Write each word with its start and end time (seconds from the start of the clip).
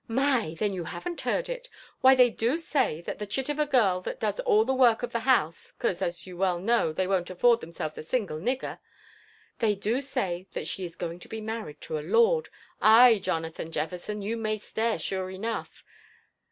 *• 0.01 0.03
My!— 0.11 0.55
Then 0.57 0.73
you 0.73 0.85
haven't 0.85 1.21
heard 1.21 1.47
it! 1.47 1.69
Why 1.99 2.15
they 2.15 2.31
do 2.31 2.57
say 2.57 3.03
(hat 3.05 3.19
the 3.19 3.27
chit 3.27 3.51
or 3.51 3.61
a 3.61 3.67
girl 3.67 4.01
that 4.01 4.19
does 4.19 4.39
all 4.39 4.65
the 4.65 4.73
work 4.73 5.03
of 5.03 5.11
the 5.11 5.19
house, 5.19 5.73
'cause, 5.77 6.01
as 6.01 6.25
you 6.25 6.35
well 6.35 6.57
know, 6.57 6.91
they 6.91 7.05
won't 7.05 7.29
afford 7.29 7.59
(hemselves 7.59 7.99
a 7.99 8.01
single 8.01 8.39
nigger,— 8.39 8.79
they 9.59 9.75
do 9.75 10.01
say 10.01 10.47
tiiat 10.55 10.65
she 10.65 10.85
is 10.85 10.95
going 10.95 11.21
(o 11.23 11.29
be 11.29 11.39
married 11.39 11.79
to 11.81 11.99
a 11.99 12.01
lord— 12.01 12.49
ay, 12.81 13.19
Jonathan 13.19 13.71
Jefferson, 13.71 14.23
you 14.23 14.37
may 14.37 14.57
stare 14.57 14.97
sure 14.97 15.29
enough! 15.29 15.83